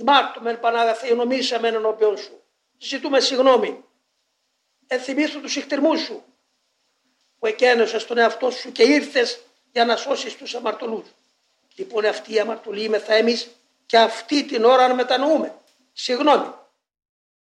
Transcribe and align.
Ημάρτωμεν 0.00 0.60
Παναγαθή, 0.60 1.14
νομίσαμε 1.14 1.68
ενώπιον 1.68 2.16
σου. 2.18 2.42
Ζητούμε 2.78 3.20
συγγνώμη. 3.20 3.84
Ενθυμήθου 4.86 5.40
τους 5.40 5.56
ηχτηρμούς 5.56 6.00
σου 6.00 6.24
που 7.38 7.46
εκένωσες 7.46 8.06
τον 8.06 8.18
εαυτό 8.18 8.50
σου 8.50 8.72
και 8.72 8.82
ήρθες 8.82 9.40
για 9.72 9.84
να 9.84 9.96
σώσεις 9.96 10.36
τους 10.36 10.54
αμαρτωλούς. 10.54 11.06
Λοιπόν 11.74 12.06
αυτή 12.06 12.34
η 12.34 12.40
αμαρτωλή 12.40 12.82
είμαι 12.82 12.98
θα 12.98 13.14
εμείς 13.14 13.48
και 13.86 13.98
αυτή 13.98 14.44
την 14.44 14.64
ώρα 14.64 14.88
να 14.88 14.94
μετανοούμε. 14.94 15.54
Συγγνώμη. 15.92 16.52